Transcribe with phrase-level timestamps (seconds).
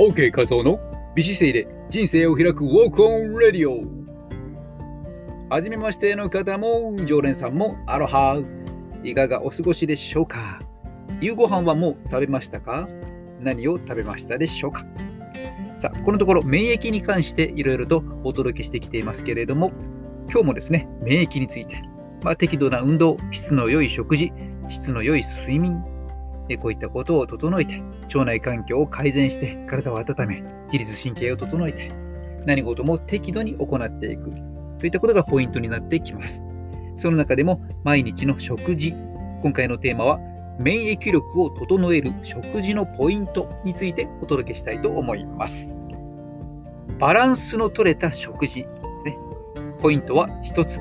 [0.00, 0.80] OK 画像の？
[1.14, 3.82] 美姿勢で人生を開くウォークオンレディオ。
[5.50, 8.42] はじめましての方も常連さんもアロハ。
[9.04, 10.58] いかがお過ごしでしょうか？
[11.20, 12.88] 夕ご飯はもう食べましたか？
[13.40, 14.86] 何を食べましたでしょうか？
[15.76, 19.70] さあ、このところ免疫に関していろいろとお届けしてきていますけれども、
[20.30, 21.82] 今日もですね、免疫について、
[22.22, 24.32] まあ、適度な運動、質の良い食事、
[24.70, 25.84] 質の良い睡眠、
[26.56, 30.42] こういったことを整えて、腸内環境を改善して、体を温め、
[30.72, 31.92] 自律神経を整えて、
[32.46, 34.30] 何事も適度に行っていく
[34.78, 36.42] といったことがポイントになってきます。
[36.96, 38.94] その中でも毎日の食事、
[39.42, 40.18] 今回のテーマは
[40.58, 45.78] 免疫力を整える食事のポイントについてお届けしたいと思います。
[46.98, 49.18] バランスの取れた食事ですね。
[49.78, 50.80] ポイントは1つ。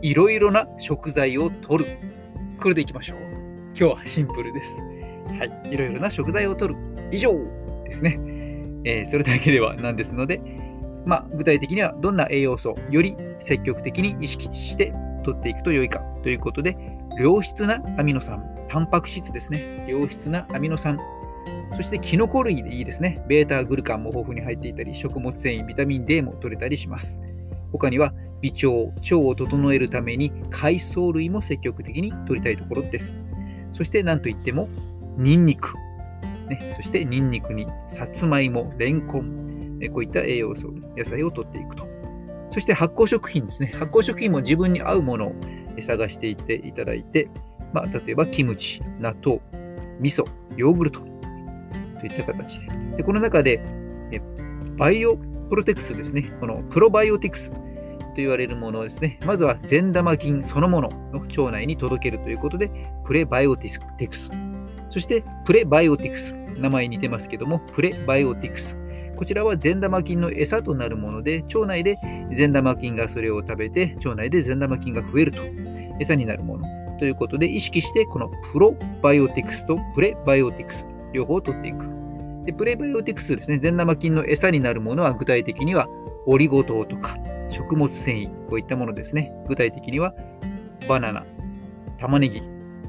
[0.00, 1.90] いろいろな食材を取る。
[2.58, 3.31] これでいきましょう。
[3.82, 4.80] 今日はシンプルです。
[4.80, 5.74] はい。
[5.74, 6.80] いろいろな食材を取る。
[7.10, 7.32] 以上
[7.82, 8.16] ですね。
[8.84, 10.40] えー、それだけではなんですので、
[11.04, 16.76] まあ、具体的にはどんな栄養素をより積極的に意識して取っていくと良いかということで、
[17.18, 19.84] 良質なアミノ酸、タンパク質ですね。
[19.88, 20.96] 良質なアミノ酸、
[21.74, 23.24] そしてキノコ類でいいですね。
[23.26, 27.20] ベータグルカンも豊富に入っていたり、食物繊維、ビタミン D も取れたりします。
[27.72, 33.16] 他には微腸、腸を整えるために海藻類も積極的に取りたいところです。
[33.72, 34.68] そして何といっても、
[35.16, 35.74] ニンニク。
[36.48, 41.86] ね、そしてニンニクにさつまいも、レンコン、こういった栄養素、野菜を取っていくと。
[42.50, 43.72] そして発酵食品ですね。
[43.74, 45.34] 発酵食品も自分に合うものを
[45.80, 47.28] 探していっていただいて、
[47.72, 49.40] まあ、例えばキムチ、納豆、
[50.00, 50.24] 味噌、
[50.56, 52.68] ヨーグルトといった形で。
[52.98, 53.60] でこの中で、
[54.76, 56.32] バイオプロテクスですね。
[56.40, 57.50] このプロバイオティクス
[58.12, 59.18] と言われるものですね。
[59.26, 62.70] まずは善玉菌そのものの腸内に届けるということで、
[63.04, 64.30] プレバイオティクス。
[64.90, 66.34] そしてプレバイオティクス。
[66.56, 68.76] 名前似てますけども、プレバイオティクス。
[69.16, 71.96] こちらは善玉菌の餌となるもので、腸内で
[72.32, 75.40] 善玉菌がそれを食べて、腸内で善玉菌が増えると、
[76.00, 76.66] 餌になるもの。
[76.98, 82.02] ということで、意識して、このプロバイオティクスとプレバイオティクス、両方を取っていく。
[82.44, 85.88] でプレバイオティクスですね、善玉菌の餌になるものは具体的には
[86.26, 87.16] オリゴ糖とか
[87.52, 89.32] 食物繊維、こういったものですね。
[89.46, 90.14] 具体的には
[90.88, 91.24] バナナ、
[91.98, 92.42] 玉ねぎ、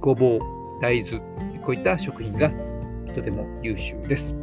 [0.00, 0.40] ごぼう、
[0.80, 1.18] 大豆、
[1.62, 2.50] こういった食品が
[3.14, 4.34] とても優秀です。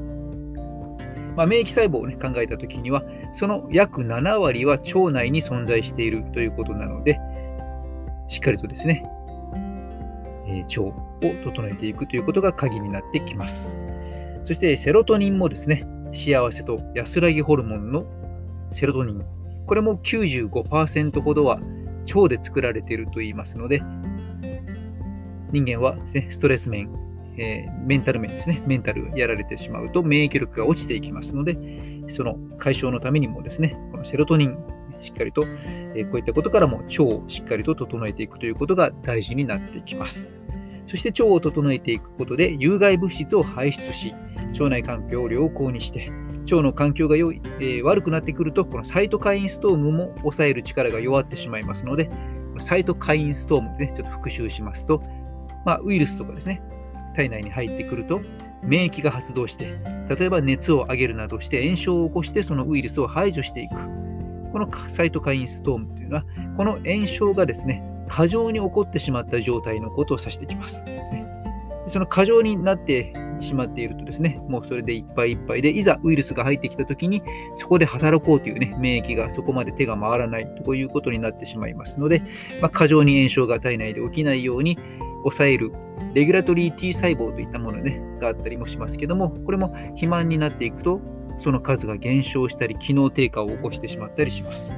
[1.36, 7.20] まあ、免疫細胞を、ね、考えたときには、その約7割は腸内に存在しているということなので、
[8.28, 9.04] しっかりとですね、
[10.48, 10.94] えー、腸を
[11.44, 13.86] 整えていくということが鍵になってきます。
[14.44, 18.06] そしてセロトニンもですね、幸せと安らぎホルモンの
[18.72, 19.24] セロトニン、
[19.68, 21.60] これも95%ほどは
[22.16, 23.84] 腸で作られていると言いますので、
[25.52, 26.90] 人間は、ね、ストレス面、
[27.38, 31.58] えー、メンタル面ですね、メンタルやられてしまうと免疫力が落ちていきますので、
[32.08, 34.58] その解消のためにもですね、このセロトニン、
[35.00, 35.44] しっかりと、
[35.96, 40.40] えー、こういったことからも腸をしっかりと整えていくということが大事になってきます。
[40.88, 44.16] そして腸を整えていくことで有害物質を排出し、
[44.54, 46.10] 腸内環境を良好にして、
[46.56, 52.10] 腸の環境が良い、えー、悪くなってくると、このサイトカインストームも抑える力が弱ってしまいますので、
[52.60, 55.02] サイトカインストームでね、ちょっと復習しますと、
[55.66, 56.62] まあ、ウイルスとかですね、
[57.16, 58.22] 体内に入ってくると、
[58.64, 63.76] 免疫が発動して、例えば熱を上げるなどして炎症を起こして、そのウイルスを排除していく。
[64.52, 66.26] このサイトカインストームというのは、
[66.56, 70.86] この炎症がですね、過剰に起こってしまった状態のことを指してきます。
[71.88, 77.22] その過剰になってしまっているとですね、もうそれでいっぱいいっぱいで、いざウイルスが入ってきたときに、
[77.56, 82.22] そこで働こうというね、免疫がそこまで手が回らないということになってしまいますので、
[82.62, 84.78] まあ、過剰に炎症が体内で起きないように
[85.24, 85.72] 抑える、
[86.14, 91.02] レギュラトリー T 細胞といったもの、ね、があったりもしますけども、これも肥満になっていくと、
[91.38, 94.76] その数が減少したり、機能低下を起こしてしまったりします。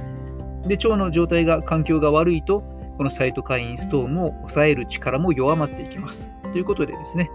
[0.66, 2.62] で、腸の状態が、環境が悪いと、
[2.98, 6.30] このサイトカインストームを抑える力も弱まっていきます。
[6.52, 7.30] ということでですね、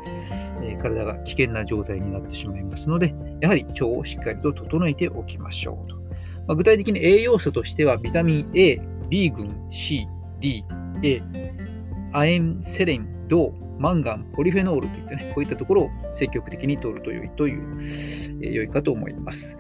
[0.64, 5.96] え体が危険な状態になってしまいますので、やはり腸をしっかりと整えておきましょうと。
[6.48, 8.80] まあ、具体的に栄養素としては、ビタミン A、
[9.10, 10.08] B 群、C、
[10.40, 10.64] D、
[11.04, 11.22] A、
[12.14, 17.78] 亜鉛、セレン、銅、マンガン、ポリフェノールといったね、こういったところを積極的に摂ると良いという、
[18.42, 19.58] えー、良いかと思います。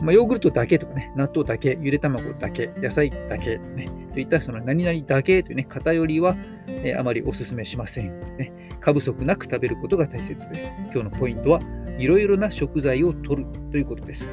[0.00, 6.36] まあ、ヨーグルトだけとかね、納豆だけ、ゆで卵だけ、野菜だけ、ね、といったその何々だけというね、偏りは、
[6.68, 8.52] えー、あまりお勧めしません、ね。
[8.80, 11.60] 過不足なく食べることが大切で、今日のポイントは
[11.98, 14.32] いろいろな食材を摂るということです。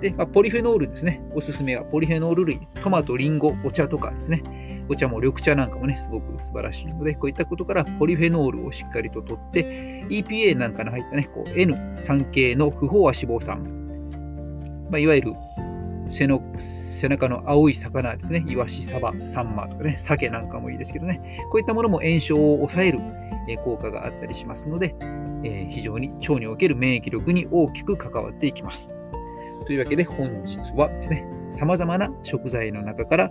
[0.00, 1.20] で、まあ、ポリフェノールですね。
[1.34, 4.42] おすすめはポリフェノール類、トマト、リンゴ、お茶とかですね。
[4.88, 13.62] お茶も緑茶なんかもね、すごく素晴らしいので、こういったことからポリフェノールをしっかりと取って、EPA なんかの入ったね、N3 系の不飽和脂肪酸、
[14.90, 15.32] まあ、いわゆる
[16.08, 22.98] 背の背中の青い魚ですね、イワシ、サバ、サンマとかね、鮭なんかもいいですけどね、こういったものも炎症を抑える
[23.58, 24.94] 効果があったりしますので、
[25.44, 28.90] え、非常に腸における免疫力に大きく関わっていきます。
[29.66, 33.30] というわけで本日はですね、様々な食材の中から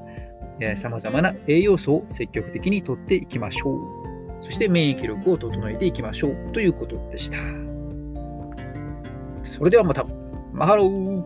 [0.75, 4.43] 様々な栄養素を積極的にとっていきましょう。
[4.43, 7.37] そして免疫力を整えていきましょうということでした。
[9.43, 10.05] それではまた。
[10.51, 11.23] マハロー